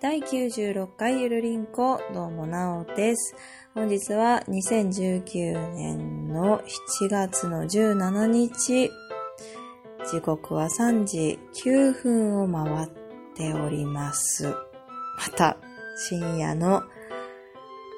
[0.00, 3.34] 第96回ゆるりんこ、どうもなおです。
[3.74, 6.60] 本日は2019年の
[7.00, 8.92] 7月の17日、
[10.08, 12.88] 時刻は3時9分を回っ
[13.34, 14.44] ております。
[14.44, 14.54] ま
[15.36, 15.56] た、
[15.96, 16.84] 深夜の、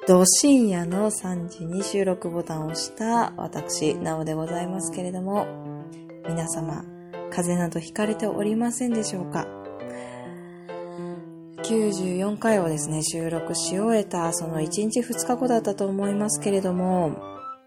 [0.07, 5.45] ど深夜の3時に収録ボタンを押した私、なおでございますけれども、
[6.27, 6.83] 皆様、
[7.29, 9.60] 風邪などひかれておりませんでしょうか？
[11.71, 17.17] 94回をですね、収録し終えた、その1日2日後だったと思いますけれども、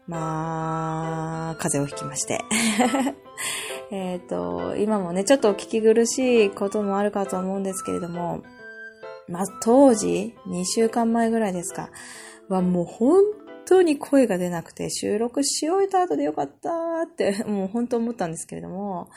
[0.05, 2.41] まあ、風邪をひきまして。
[3.89, 8.43] えっと、今もね、ちょっとお聞き苦しいこともあるかと思うんですけれども、
[9.27, 11.89] まあ、当時、2週間前ぐらいですか、
[12.47, 13.23] はもう本
[13.65, 16.69] 当に声が出なくて、収録し終えた後でよかった
[17.01, 19.09] って、 もう本当思ったんですけれども、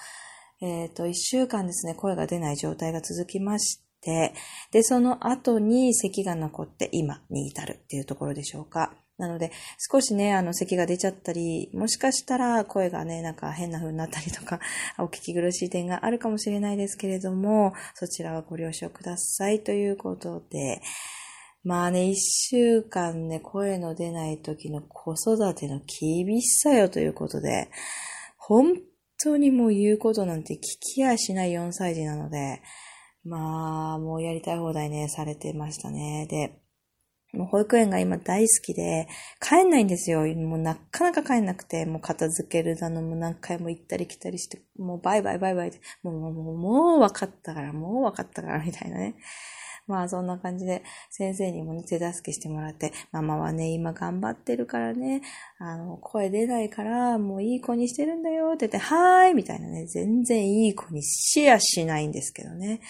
[0.63, 8.95] えっ、と、1週間ですね、声が出ない状態が続きまして、で、その後に咳が残って今に至るっていうところでしょうか。
[9.19, 14.61] なので、少しね、あの、咳が出ちゃったり、もしかしたら声がね、なんか変な風になったりとか、
[14.99, 20.81] お聞き苦しい点があるかもしれないですけれども、そちらはご了承くださいということで、
[21.65, 27.71] まあね、一週間ね、声の出ない時の子育ての厳しさよということで、
[28.37, 28.81] 本
[29.21, 30.61] 当にもう言うことなんて聞
[30.95, 32.63] きやしない4歳児なので、
[33.29, 36.27] まあ、もうやりたい放題ね、されてましたね。
[36.31, 36.61] で、
[37.35, 39.07] もう保育園が今大好きで、
[39.41, 40.27] 帰んないんですよ。
[40.35, 49.15] もうなかなか帰んなくて、もう片付けるだのも何回も行ったり来たりして、もうバイバイバイバイで、もう、もう、もう分かったから、もう分かったから、みたいなね。
[49.89, 55.23] まあそんな感じで先生にもね、手助けしてもらって、ママはね、今頑張ってるからね、
[55.59, 62.81] あの、声出ないから、もういい子にしてるんだよって言って、はーいみたいなね、全然いい子にシェアしないんですけどね。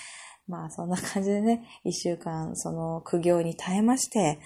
[0.49, 4.39] まあそんな感じでね、一週間その苦行に耐えまして、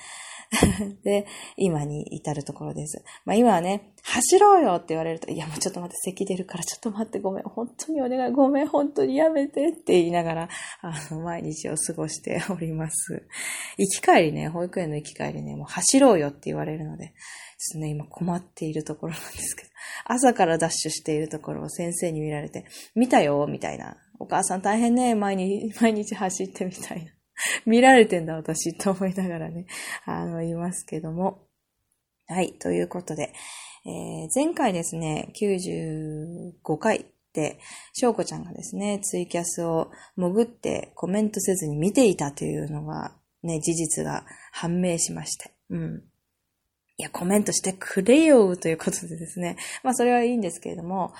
[1.02, 3.02] で、今に至るところです。
[3.24, 10.48] まあ今はね、走ろうよって言われると、いやもうちょっと待って、咳出るからちょっと待ってごめん、本当にお願い、ごめん、本当にやめてって言いながら、
[10.82, 13.22] あの、毎日を過ごしております。
[13.78, 17.14] 行き帰りね、保育園の行き帰りね、もう走ろうよって言われるので、
[17.58, 19.70] ちょっとね、今困っているところなんですけど、
[20.04, 23.96] 朝からダッシュしているところを先生に見られて、見たよみたいな。
[24.22, 27.10] お母さん大変ね、毎日、 毎日走ってみたいな。
[27.66, 29.66] 見られてんだ、私、と思いながらね、
[30.04, 31.48] あの、いますけども。
[32.28, 33.32] はい、ということで、
[33.84, 37.58] えー、前回ですね、95回で、
[37.94, 45.50] 翔子ちゃんがですね、ツイキャスを潜ってコメントせずに見ていたというのが、ね、事実が判明しまして。
[45.70, 46.04] うん。
[46.96, 49.56] いや、コメントしてくれよということでですね。
[49.82, 51.12] まあ、それはいいんですけれども、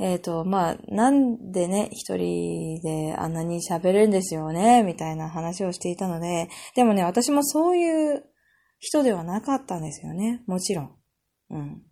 [0.00, 8.24] えっ、ー、と、まあ、なんでね、一人であんなに喋るんですよね、みたいな話をしていたので、でもね、私もそういう
[8.78, 10.42] 人ではなかったんですよね。
[10.46, 10.96] もちろん。
[11.50, 11.82] うん。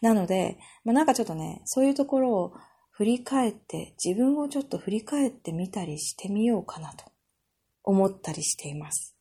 [0.00, 2.52] なので、まあ、なんかちょっとね、そういうところを
[2.90, 7.04] 振り返って、自分をちょっと振り返ってみたりしてみようかなと
[7.84, 9.14] 思ったりしています。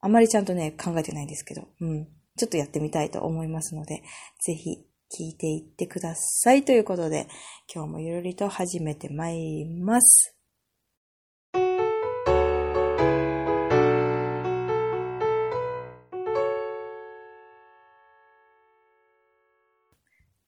[0.00, 2.06] あまりちゃんとね、考えてないんですけど、うん。
[2.36, 4.02] ちょっとやってみたいと思いますので、
[4.44, 4.86] ぜひ
[5.16, 7.28] 聞いていってくださいということで、
[7.72, 10.36] 今日もゆるりと始めてまいります。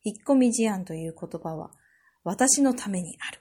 [0.03, 1.71] 引っ込み思案という言葉は
[2.25, 3.41] 私のためにある。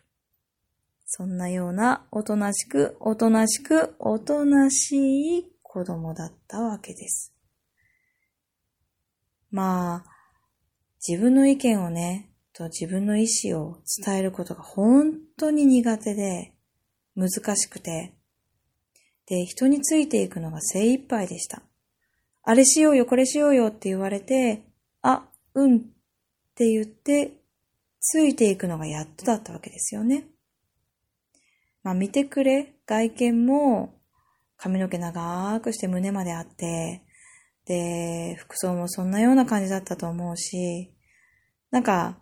[1.05, 7.33] そんなようなおとなしく、おとなしく、おとなしい子供だったわけです。
[9.49, 10.14] まあ、
[11.07, 16.53] 自分の意見をね、と自分の意思を伝えることが本当に苦手で、
[17.15, 18.13] 難しくて、
[19.27, 21.61] で、人についていくのが精一杯でした。
[22.43, 24.63] あれしようよ、これしようよって言われて、
[25.01, 25.79] あ、うんっ
[26.55, 27.33] て言って、
[27.99, 30.25] ついていくのがやっとだったわけですよね。
[31.83, 33.95] まあ見てくれ、外見も
[34.57, 37.01] 髪の毛長くして胸まであって、
[37.65, 40.94] で、服装もそんなような感じだったと思うし、
[41.71, 42.19] なんか、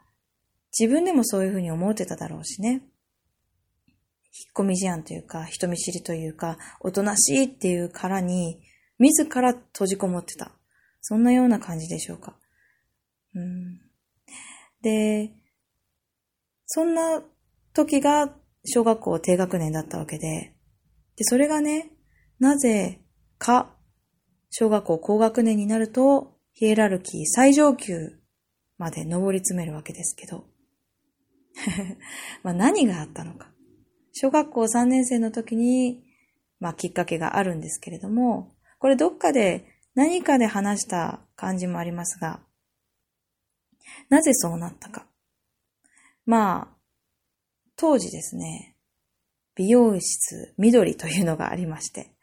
[0.77, 2.69] 自分でもそういうふうに思ってただろうしね。
[2.71, 8.61] 引っ込み思案というか、人見知りというか、おとなしいっていう殻に、
[8.97, 10.51] 自ら閉じこもってた。
[11.01, 12.35] そんなような感じでしょうか。
[13.35, 13.81] うん、
[14.81, 15.31] で、
[16.65, 17.21] そんな
[17.73, 18.33] 時が
[18.65, 20.55] 小学校低学年だったわけで、
[21.15, 21.91] で、それがね、
[22.39, 23.01] なぜ
[23.37, 23.75] か、
[24.49, 28.19] 小学校高学年になると、ヒエラルキー最上級
[28.83, 30.45] まで上り詰めるわけですけど。
[32.43, 33.49] まあ何があったのか。
[34.11, 36.03] 小学校3年生の時に、
[36.59, 39.65] まあきっかけがあるんですけれども、これどっかで
[39.95, 42.41] 何かで話した感じもありますが、
[44.09, 45.07] なぜそうなったか。
[46.25, 46.77] まあ、
[47.77, 48.75] 当時ですね、
[49.55, 52.13] 美容室緑というのがありまして、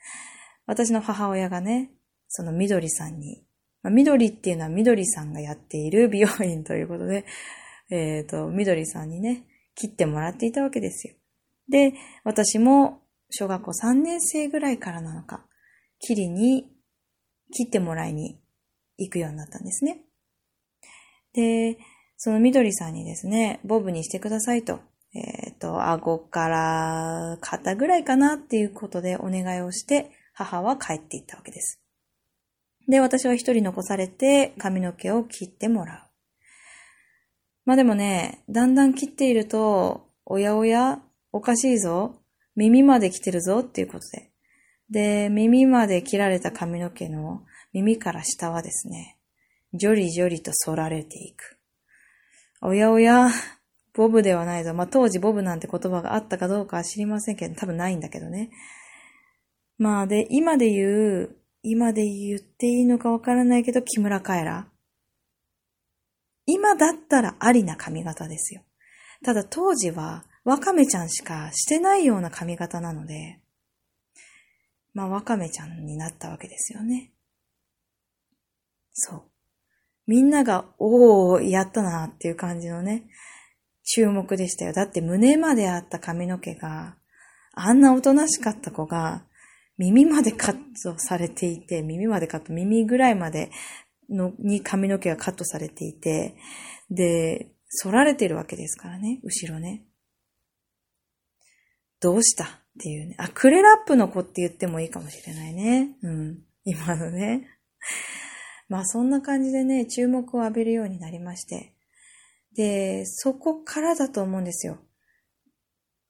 [0.66, 1.90] 私の母親がね、
[2.28, 3.44] その緑さんに、
[3.82, 7.24] まあ、緑っていうのは緑さんがやっている美容院ということで、
[7.90, 9.44] えっ、ー、と、緑さんにね、
[9.74, 11.14] 切ってもらっていたわけですよ。
[11.68, 11.94] で、
[12.24, 13.00] 私も
[13.30, 15.46] 小学校3年生ぐらいからなのか、
[15.98, 16.70] 切りに、
[17.52, 18.40] 切ってもらいに
[18.98, 20.02] 行くようになったんですね。
[21.32, 21.78] で、
[22.16, 24.80] その緑さんにですね、ボブにしてくださいと、
[25.14, 31.80] えっ、ー、と、顎から肩ぐらいかなっていうことでお願いをして、母は帰っていったわけです。
[32.88, 36.10] で、私は一人残されて髪の毛を切ってもらう。
[37.64, 41.00] まあでもね、だんだん切っていると、おやおや、
[41.32, 42.16] おかしいぞ、
[42.56, 44.30] 耳まで来てるぞっていうことで。
[44.90, 47.42] で、耳まで切られた髪の毛の
[47.72, 49.18] 耳から下はですね、
[49.72, 51.58] じょりじょりと反られていく。
[52.60, 53.28] おやおや、
[53.94, 54.74] ボブではないぞ。
[54.74, 58.50] まあ、当時ボブなんて言葉があったかどうかは知りませんけど、多分ないんだけどね。
[59.78, 64.68] まあ、で、今で言う、今で言っていいのかわからないけど、木村カエラ。
[66.46, 68.62] 今だったらありな髪型ですよ。
[69.24, 73.40] ただ当時は、ワカメちゃんしかしてないような髪型なので、
[74.94, 77.12] まあ、ワカメちゃんになったわけですよね。
[78.92, 79.22] そう。
[80.06, 83.04] みんなが、おー、やったなっていう感じのね、
[83.84, 84.72] 注目でしたよ。
[84.72, 86.96] だって胸まであった髪の毛が、
[87.52, 89.24] あんなおとなしかった子が、
[89.80, 93.50] 耳までカットされていて、耳までカット、耳ぐらいまで
[94.10, 96.36] の、に髪の毛がカットされていて、
[96.90, 97.50] で、
[97.82, 99.86] 反られてるわけですからね、後ろね。
[101.98, 102.48] どうしたっ
[102.78, 103.14] ていうね。
[103.16, 105.96] あ、クレラップの子って言ってもいいかもしれないね。
[106.02, 106.38] うん。
[106.64, 107.48] 今のね。
[108.68, 111.72] まあそんな感じでね、注目を浴びるようになりまして。
[112.54, 114.78] で、そこからだと思うんですよ。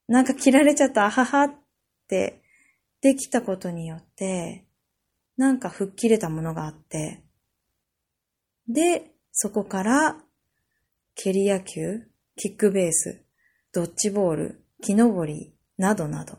[0.09, 1.55] なんか切られちゃった、あははっ
[2.09, 2.40] て
[3.01, 4.65] できたことによって、
[5.37, 7.23] なんか吹っ切れたものがあって、
[8.67, 10.17] で、そこから、
[11.15, 12.03] 蹴り野球、
[12.35, 13.23] キックベース、
[13.73, 16.37] ドッジボール、木登り、などなど、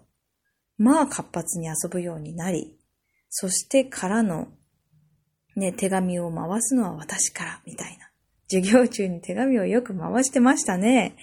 [0.79, 2.79] まあ活発に遊ぶようになり、
[3.29, 4.49] そしてからの
[5.57, 8.11] ね、手紙を回すのは私から、みたいな。
[8.49, 11.17] 授業中に手紙をよく回してましたね。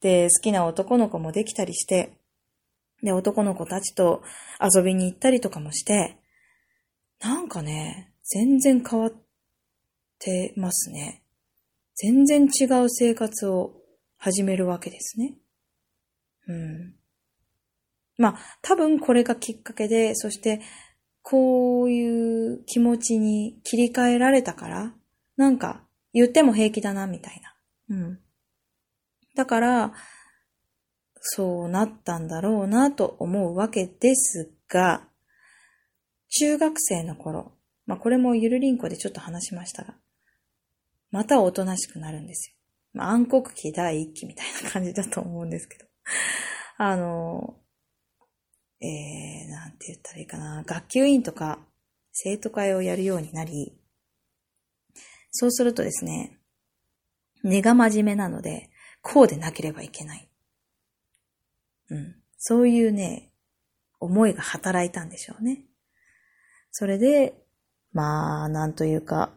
[0.00, 2.17] で、好きな男の子もできたりして、
[3.02, 4.22] で、男の子たちと
[4.60, 6.18] 遊びに行ったりとかもして、
[7.20, 9.12] なんかね、全然変わっ
[10.18, 11.22] てますね。
[11.94, 13.74] 全然違う生活を
[14.18, 15.34] 始めるわけですね。
[16.46, 16.94] うん。
[18.16, 20.60] まあ、多分これがきっかけで、そして
[21.22, 24.94] こういう気持ちに切り替えられたから、
[25.36, 27.40] なんか言っても平気だな、みたい
[27.88, 27.96] な。
[27.96, 28.20] うん。
[29.36, 29.92] だから、
[31.30, 35.06] そうなったんだろうなと思うわけですが、
[36.30, 37.52] 中学生の頃、
[37.86, 39.94] まあこれもゆるりんこでちょっと話しましたが、
[41.10, 42.56] またおとなしくなるんですよ。
[42.94, 45.86] まあ暗黒期第一期みたいな感じだと思うんですけど。
[46.78, 47.58] あの、
[48.80, 51.58] えー、なんて言ったらいいかな、学級委員とか
[52.12, 53.78] 生徒会をやるようになり、
[55.30, 56.38] そうするとですね、
[57.42, 58.70] 根が真面目なので、
[59.02, 60.28] こうでなければいけない。
[61.90, 62.16] うん。
[62.38, 63.30] そういうね、
[64.00, 65.64] 思いが働いたんでしょうね。
[66.70, 67.34] それで、
[67.92, 69.32] まあ、なんというか、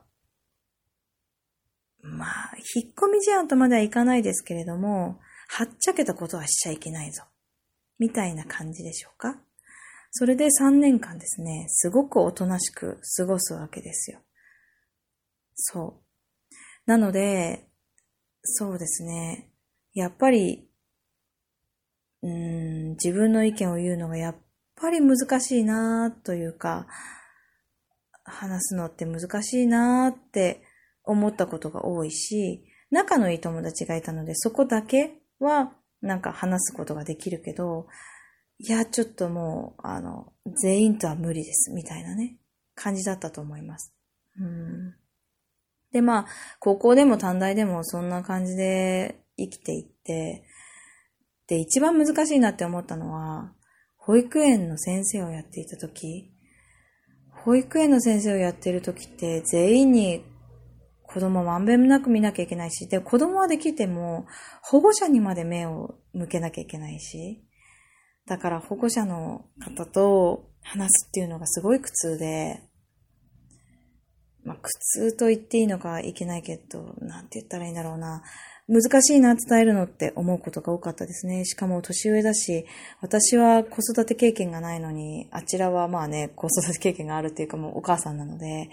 [2.04, 7.24] まあ、引っ込み思案とまではいかないですけれども、はっちゃけたことはしちゃいけないぞ。
[8.00, 9.40] みたいな感じでしょうか。
[10.12, 14.20] それで3年間ですね、すごくおとなしく過ごすわけですよ。
[15.56, 16.52] そう。
[16.86, 17.70] なので、
[18.44, 19.50] そうですね。
[19.94, 20.68] やっぱり、
[22.24, 24.36] うん、自分の意見を言うのがやっ
[24.76, 26.88] ぱり難しいなというか、
[28.24, 30.64] 話すのって難しいなって
[31.04, 37.88] 思ったことが多いし、仲のいい友達がいたので、そこだけはなんか話すことができるけど、
[38.60, 42.38] いや、ちょっともう、あの、全員とは無理です、みたいなね、
[42.76, 43.94] 感じだったと思います。
[44.40, 44.96] うん。
[45.92, 46.26] で、まあ、
[46.60, 50.44] 高校でも短大でもそんな感じで生きていって、
[51.52, 53.52] で、一番難しいなって思ったのは、
[53.98, 56.32] 保育園の先生をやっていた時、
[57.44, 60.24] 保育園の先生をやっている時って全員に
[61.04, 64.28] 子供まんべんなく見なきゃいけないし、で、子供はできても、
[64.64, 67.44] 保護者にまで目を向けなきゃいけないし、
[68.28, 72.62] だから保護者の方と話すっていうのがすごい苦痛で、
[74.46, 78.24] まあ、苦痛と言っていいのかいけないけど、なんて言ったらいいんだろうな。
[78.72, 81.44] 難しいな、伝えるのって思うことが多かったですね。
[81.44, 82.66] しかも年上だし、
[83.02, 88.70] 私は子育て経験がないのに、あちらはまあね、子育て経験があるっていうかもうお母さんなので、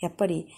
[0.00, 0.48] やっぱり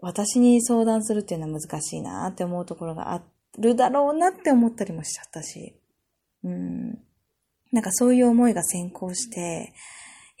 [0.00, 3.22] 私に相談するっていうのは難しいなって思うところがあ
[3.58, 5.76] るだろうなって思ったりもしちゃったし、
[6.42, 6.98] うん。
[7.70, 9.72] なんかそういう思いが先行して、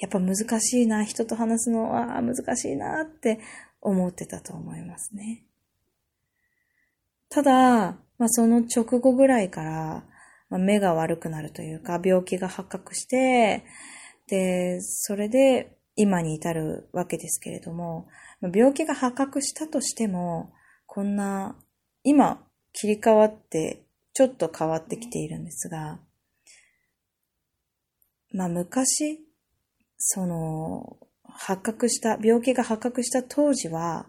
[0.00, 3.38] やっぱ難しいな、人と話すのは難しいなって
[3.80, 5.44] 思ってたと思いますね。
[7.32, 10.04] ただ、まあ、その直後ぐらいから、
[10.50, 13.64] まあ、目が悪くなるというか、病気が発覚して、
[14.28, 18.06] で、それで今に至るわけですけれども、
[18.54, 20.52] 病気が発覚したとしても、
[20.86, 21.56] こんな、
[22.04, 26.00] 今切り替わって、ちょっと変わってきているんですが、
[28.30, 29.26] まあ昔、
[29.96, 34.04] その、発覚した、病気が発覚した当時は、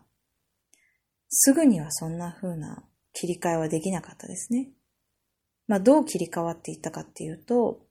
[1.29, 4.69] すぐにはそんな風な切り替えはできなかったですね。
[5.67, 7.81] まあどう切り替わっていったかっていうと、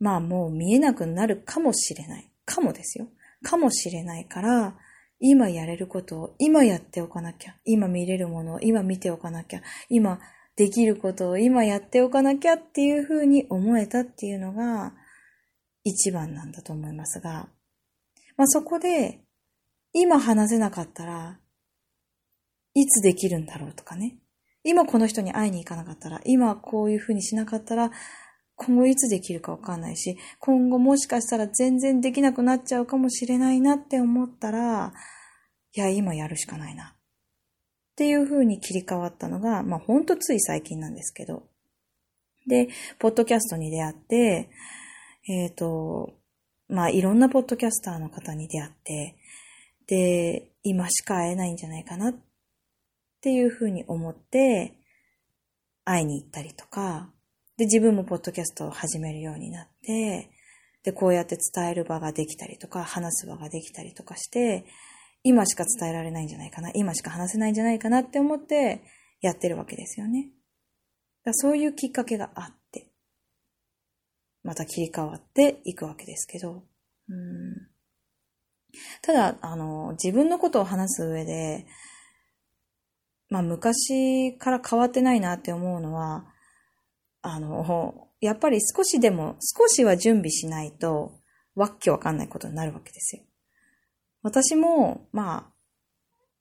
[0.00, 2.32] まあもう見えなくなるかもしれない。
[2.44, 3.08] かもですよ。
[3.42, 4.76] かもしれないから、
[5.20, 7.54] 今やれることを今やっておかなきゃ。
[7.64, 9.62] 今見れるものを今見ておかなきゃ。
[9.88, 10.18] 今
[10.56, 14.92] できることを今やっておかなきゃっていうふうに思えたっていうのが
[15.84, 17.48] 一番なんだと思いますが、
[18.36, 19.20] まあそこで
[19.92, 21.38] 今話せなかったら
[22.74, 24.16] いつできるんだろうとかね。
[24.64, 27.90] 今この人に会いに行かなかったら、今こういうふうにしなかったら、
[28.56, 34.92] 今後いつできるかわかんないし、今後もしかしたら全然できなくなっちゃうかもしれないなって思ったら、
[35.74, 36.94] いや、今やるしかないな。
[37.92, 41.48] っていうふうに切り替わったのが、まあほんとつい最近なんですけど。
[42.46, 44.50] で、ポッドキャストに出会って、
[45.28, 46.14] えっ、ー、と、
[46.68, 49.16] まあいろんなポッドキャスターの方に出会って、
[49.86, 52.14] で、今しか会えないんじゃないかなっ
[53.22, 54.74] っていうふうに思って
[55.84, 57.08] 会いに行ったりとか、
[57.56, 60.28] で、自分もポッドキャストを始めるようになって、
[60.82, 64.64] で、こうやって伝える場ができたりとか、話す場ができたりとかして、
[65.22, 68.82] 今しか伝えられないんじゃないかな、今しか話せないんじゃないかなって思って
[69.20, 70.30] やってるわけですよね。
[71.24, 72.90] だそういうきっかけがあって、
[74.42, 76.64] また切り替わっていくわけですけど、
[77.08, 77.68] うん
[79.02, 81.66] ただ、あの、自分のことを話す上で、
[83.32, 86.26] まあ昔から変わってないなって思うのは、
[87.22, 91.12] あの、やっぱり少しでも、少しは準備しないと、
[91.54, 93.22] わっけわかんないことになるわけですよ。
[94.22, 95.52] 私も、まあ、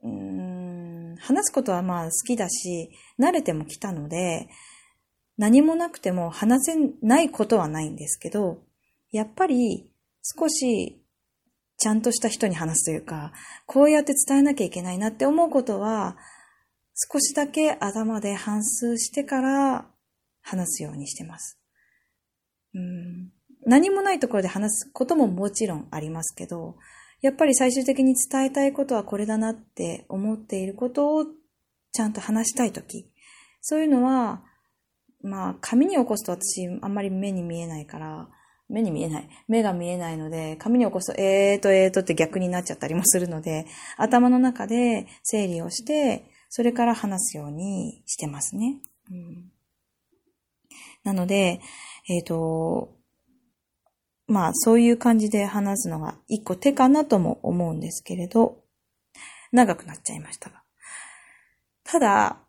[0.04, 4.50] うん、話すことはまあ好きだし、慣れても来たので、
[5.38, 8.64] 何もなくても話せないことはないんですけど、
[9.14, 9.90] やっぱり
[10.38, 11.02] 少し
[11.78, 13.32] ちゃんとした人に話すというか、
[13.66, 16.18] こうやって伝えなきゃいけないなって思うことは、
[16.94, 19.86] 少しだけ頭で反芻してから
[20.42, 21.60] 話すようにしてます。
[22.74, 23.32] うん
[23.66, 26.78] 何もないところで話すことももちろんありますけど、
[27.22, 31.26] やっぱり最終的に伝えたいことはこれだなって思っていることを
[31.92, 33.12] ちゃんと話したいとき、
[33.62, 34.44] そういうのは、
[35.22, 38.28] まあ、紙に起こすと私あんまり目に見えないから、
[38.70, 39.30] 目に見えない。
[39.48, 43.68] 目が見えないので、紙に起こすと、えーとえーとって逆になっちゃったりもするので、
[43.98, 48.82] 頭の中で整理をして、それから話すようにしてますね。
[49.10, 49.52] うん、
[51.06, 51.62] なので、
[52.10, 52.94] えっ、ー、と、
[54.28, 58.66] まあそういう感じで話すのが一個手かなとも思うんですけれど、
[59.54, 60.62] 長くなっちゃいましたが。
[61.86, 62.42] ただ、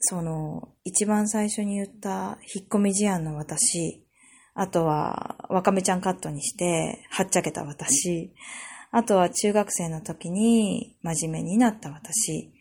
[0.00, 4.06] その、一番最初に言った引っ込み思案の私、
[4.52, 8.34] あとは、わかめちゃんカットにして、はっちゃけた私、
[8.90, 12.52] あとは中学生の時に真面目になった私、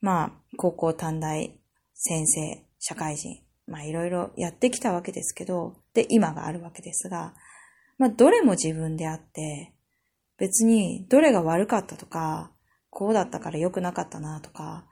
[0.00, 1.58] まあ、高校短大、
[1.94, 7.34] 先生、社会人、まあいろいろやってきたわけですけど、で、今があるわけですが、
[7.98, 9.74] まあどれも自分であって、
[10.38, 12.50] 別にどれが悪かったとか、
[12.88, 14.86] こうだったから良くなかったなとか、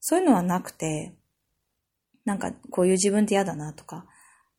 [0.00, 1.14] そういうのはなくて、
[2.24, 4.06] なんかこういう自分って嫌だなとか、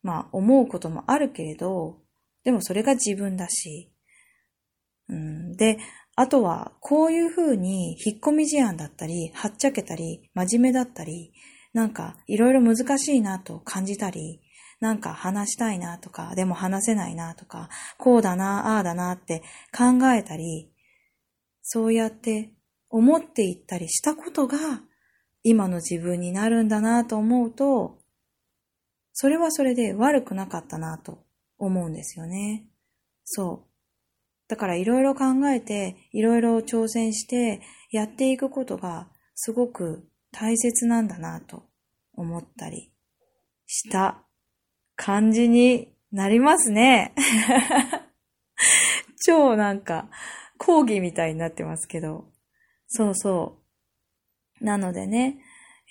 [0.02, 1.98] まあ思うこともあるけれど、
[2.44, 3.90] でもそれが自分だし、
[5.08, 5.78] うん、で、
[6.20, 11.32] あとは、こういう風に引っ込み思案だったり、はっちゃけたり、真面目だったり、
[11.72, 14.42] なんかいろいろ難しいなと感じたり、
[14.80, 19.42] なんか話したいなとか、でも話せないなとか、こうだな、ああだなって
[19.74, 20.70] 考えたり、
[21.62, 22.52] そうやって
[22.90, 24.58] 思っていったりしたことが
[25.42, 27.98] 今の自分になるんだなと思うと、
[29.14, 31.24] それはそれで悪くなかったなと
[31.56, 32.66] 思うんですよね。
[33.24, 33.69] そう。
[34.50, 37.60] だからいろいろ考えて、いろいろ挑戦して
[37.92, 41.62] やっていくことがすごく大切なんだなと
[42.14, 42.90] 思ったり
[43.66, 44.24] した
[44.96, 47.14] 感じになりますね。
[49.24, 50.10] 超なんか
[50.58, 52.24] 講義みたいになってますけど。
[52.88, 53.56] そうそ
[54.60, 54.64] う。
[54.64, 55.38] なのでね、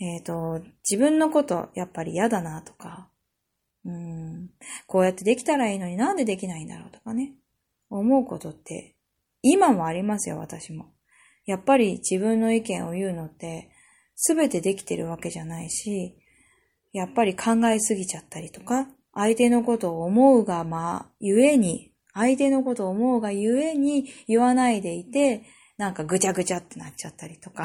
[0.02, 3.10] えっ、ー、と、自分のことやっぱり嫌だなとか、
[3.86, 4.50] うん、
[4.86, 7.36] こうやってできたらいいのになんでできないんだろうとかね。
[7.90, 8.96] 思うことって
[9.42, 10.94] 今もありますよ、私も。
[11.46, 13.70] やっぱり自分の意見を言うのって
[14.16, 16.16] 全てできてるわけじゃないし、
[16.92, 25.44] やっぱり考えすぎちゃったりとか、相手のことを思うがまあ、ゆえに、相手のことを思うがゆえに言わないでいて、
[25.78, 27.64] なんかぐちゃぐちゃってなっちゃったりとか、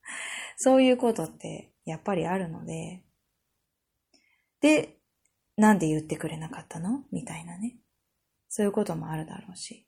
[0.58, 3.02] そういうことってやっぱりあるので、
[4.60, 4.98] で、
[5.56, 7.04] なんで言ってくれなかったの？
[7.12, 7.78] みたいなね。
[8.56, 9.86] そういうこともあるだろうし。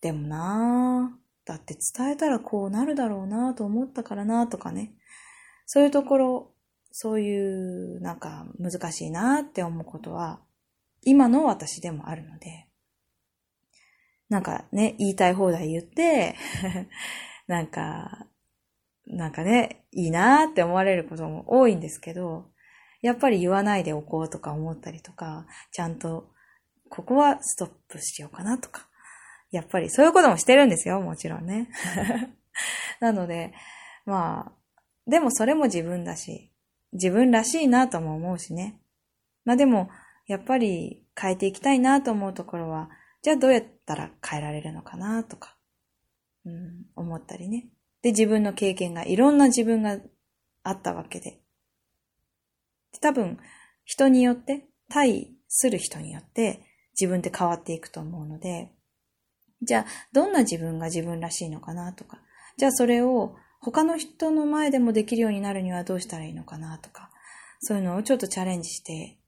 [0.00, 4.94] でもなぁ、だって伝えたらこうなるだろうなぁと思ったからなぁとかね。
[5.66, 6.54] そういうところ、
[6.92, 10.40] そういうなんか難しいなぁって思うことは、
[11.02, 12.68] 今の私でもあるので、
[14.30, 16.36] なんかね、言いたい放題言って
[17.46, 18.28] なんか、
[19.06, 22.50] なんかね、いいなーって思われることも多いんですけど、
[23.02, 26.32] やっぱり言わないでおこうとか思ったりとか、ちゃんと
[26.94, 28.86] ここはストップしようかなとか。
[29.50, 31.68] やっぱりそういうこともしてるんですよ、もちろんね。
[33.00, 33.52] なので、
[34.06, 34.52] まあ、
[35.10, 36.52] でもそれも自分だし、
[36.92, 38.80] 自分らしいなとも思うしね。
[39.44, 39.90] まあでも、
[40.28, 42.90] やっぱり変えていきたいなと思うところは、
[43.22, 45.56] じゃあどうやったら変えられるのかなとか、
[46.44, 47.66] うん、思ったりね。
[48.02, 49.98] で、自分の経験が、いろんな自分が
[50.62, 51.40] あったわけで。
[53.00, 53.40] 多分、
[53.84, 56.64] 人によって、対する人によって、
[56.98, 58.70] 自分って変わっていくと思うので、
[59.62, 62.20] じゃあ、どんな自分が自分らしいのかなとか、
[62.56, 67.10] じゃあそれを他の人の前でもできるようになるにはどうしたらいいのかなとか、
[67.60, 69.18] そういうのをちょっとチャレンジして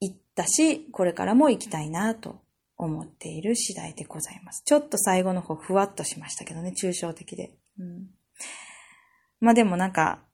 [0.00, 2.42] いったし、これからも行きたいなと
[2.76, 4.62] 思っている次第でございます。
[4.64, 7.54] ちょっと最後の方ふわっとしましたけどね、抽象的で。
[7.78, 8.10] うん、
[9.40, 10.24] まあでもなんか、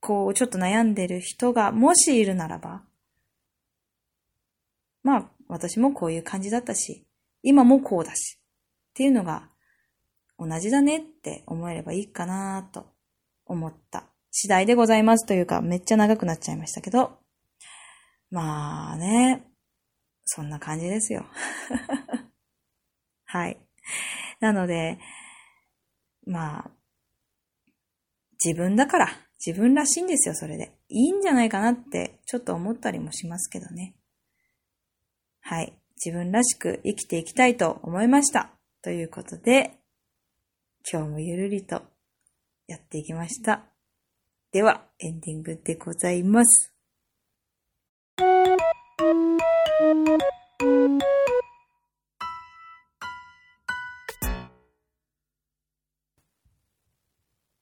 [0.00, 2.82] こう、ちょっと悩んでる人がもしいるならば、
[5.04, 7.06] まあ、私もこういう感じだったし、
[7.42, 8.40] 今もこうだし、
[8.90, 9.48] っていうのが
[10.38, 12.86] 同じだねって思えればいいかなと
[13.46, 17.18] 思った次第でございますというか、めっちゃ長くなっちゃいましたけど、
[18.30, 19.44] まあね、
[20.24, 21.26] そんな感じですよ。
[23.26, 23.58] はい。
[24.40, 24.98] なので、
[26.26, 26.70] まあ、
[28.44, 29.08] 自分だから、
[29.44, 30.76] 自分らしいんですよ、それで。
[30.88, 33.94] いいんじゃないかなって、ちょっと思ったりもしますけどね。
[35.46, 35.74] はい。
[36.02, 38.48] 自分らしく生きていきたいと思いました。
[38.82, 39.78] ということで、
[40.90, 41.82] 今日もゆるりと
[42.66, 43.62] やっていきました。
[44.52, 46.72] では、エンディングでございます。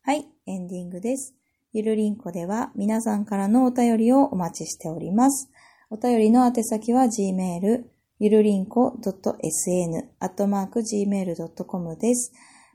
[0.03, 1.35] はい、エンディングです。
[1.73, 5.51] ゆるりんこでは皆さんからのお便りをお待ちしております。
[5.95, 7.83] お便りの宛先は gmail、
[8.19, 12.33] ゆるりんこ .sn、アットマーク gmail.com です。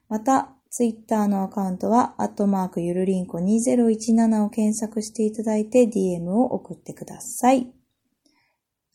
[0.08, 7.74] また、ツイッターのアカウントは、アットマークゆるりんこ2017を検索していただいて DM を送ってください。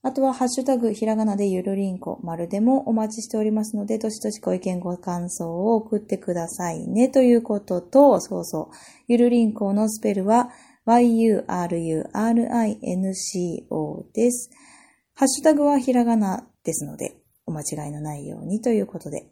[0.02, 7.08] あとは、ハッシュタグ、ひらがなでゆるりんこ、丸でもお待ちしておりますので、どしどしご意見ご感想を送ってくださいね。
[7.08, 8.74] ということと、そうそう、
[9.08, 10.50] ゆるりんこのスペルは、
[10.84, 11.46] yurinco
[14.14, 14.50] です。
[15.14, 19.28] ハッシュタグはひらがなですので、お間違いのないようにということで。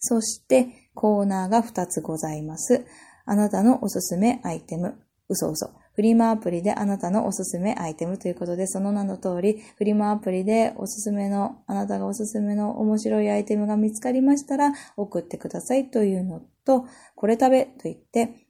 [0.00, 2.84] そして、コーナーが2つございます。
[3.24, 4.98] あなたのおすすめアイテム。
[5.30, 5.70] 嘘嘘。
[5.94, 18.43] フリマアプリであなたのおすすめアイテムということで、その名の通り、フリマアプリでおすすめの、あなたがおすすめの面白いアイテムが見つかりましたら、送ってくださいというのと、これ食べと言って、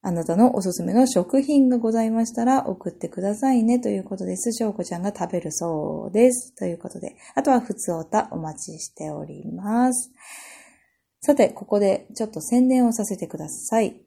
[0.00, 4.52] あなたのおすすめの食品がございましたら送ってくださいねということです。
[4.52, 6.54] しょうこちゃんが食べるそうです。
[6.54, 10.12] ということで、あとは普通おたお待ちしております。
[11.20, 14.00] さて、ここでちょっと宣伝をさせてください。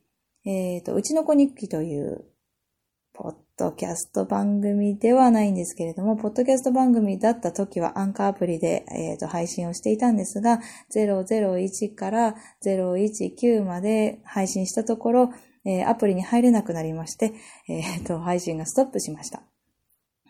[0.46, 2.24] えっ、ー、と、うちの子日記という
[3.14, 10.62] ポッドキャスト番組ではないんですけれども、ポッドキャスト番組だった時はアンカーアプリで、えーと配信をしていたんですが、
[10.96, 15.34] 001から019まで配信したところ、
[15.66, 17.34] えー、アプリに入れなくなりまして、
[17.68, 19.44] えっ、ー、と、配信がストップしました。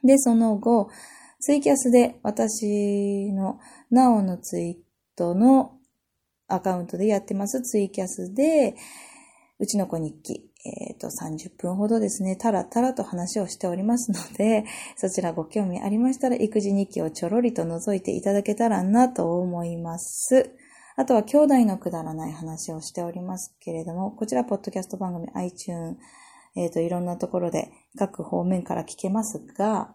[0.03, 0.89] で、その後、
[1.39, 5.73] ツイキャスで私のなおのツイートの
[6.47, 8.75] アカウントでやってますツイキャスで、
[9.59, 14.65] うちの子日記、えっ、ー、と、30分ほどですね、たらたらと話をしておりますので、
[14.95, 20.51] そちらご興味ありましたら、育児日記をちょろりと覗いていただけたらなと思います。
[20.97, 25.95] あとは、兄弟のくだらない話をしておりますけれども、こちら、ポッドキャスト番組 iTune、
[26.55, 29.93] えっ、ー、と、いろんなところで各方面から聞けますが、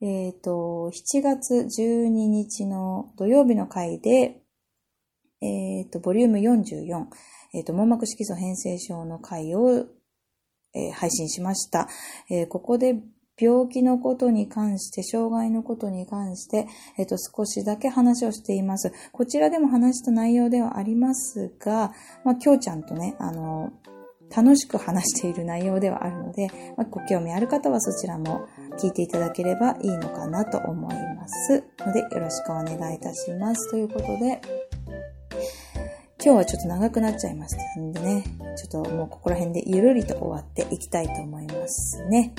[0.00, 4.42] えっ、ー、と、7月12日の土曜日の回で、
[5.40, 7.06] えっ、ー、と、ボリューム44、
[7.54, 9.86] えっ、と、網膜色素変性症の回を、
[10.74, 11.88] え、配信しました。
[12.30, 13.00] え、ここで
[13.38, 16.66] 病気のことに関して、障害のことに関して、
[16.98, 18.92] えっ、と、少しだけ話をしています。
[19.12, 21.92] こちらでも話した内容ではありますが、
[22.24, 23.72] まあ、きょうちゃんとね、あの、
[24.34, 31.62] 楽しく話している内容ではあるので、まあ、ご興味ある方はそちらも聞いていただければいいのかなと思います。
[31.78, 33.70] ので、よろしくお願いいたします。
[33.70, 34.40] ということで、
[36.24, 38.24] 今日はちょっと長くなっちゃいましたんでね、
[38.56, 42.34] ちょっともうここら辺でゆるりと終わっていきたいと思いますね。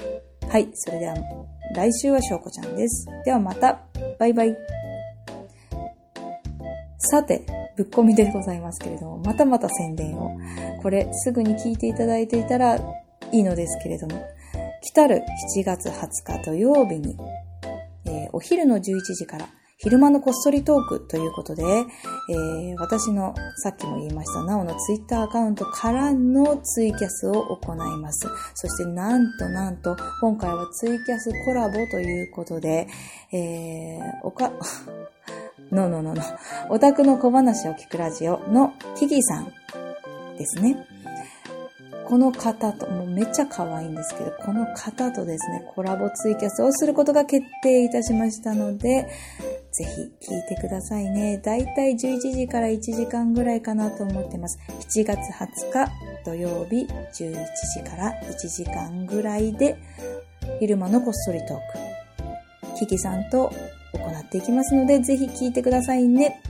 [0.50, 1.16] はい、それでは
[1.76, 3.06] 来週は翔子ちゃんです。
[3.26, 3.82] ではまた、
[4.18, 4.56] バイバイ。
[7.00, 10.32] さて、ぶっこみでございますけれども、またまた宣伝を。
[10.82, 12.82] これすぐに聞いていただいていたらい
[13.34, 14.26] いのですけれども、
[14.82, 15.22] 来たる
[15.58, 17.18] 7月20日土曜日に、
[18.06, 18.82] えー、お昼の11
[19.16, 28.28] 時から昼間のこっそりトークということで、えー、私のさっきも言いましたなおのツイッターアカウントからのツイキャスを行います。
[28.56, 32.88] そしてなんとなんと今回はツイキャスコラボということで、
[33.32, 34.52] えー、おか、
[35.72, 36.24] のののの、
[36.70, 39.52] オタクの小話を聞くラジオのキキさん
[40.38, 40.88] ですね。
[42.08, 49.10] この方と、もうめっちゃ可愛いんですけど、この方とですね、コラボツイキャスをすることが決定いたしましたので、
[49.74, 51.38] ぜひ聞いてくださいね。
[51.43, 54.58] だいたい11時から1時間ぐらいかなと思ってます。
[54.96, 55.91] 7月20日
[56.24, 57.36] 土曜日11
[57.76, 59.78] 時から1時間ぐらいで、
[60.62, 61.58] 昼間のこっそりトー
[62.74, 63.52] ク、キキさんと
[63.93, 66.41] 行っていきますので、ぜひ聞いてくださいね。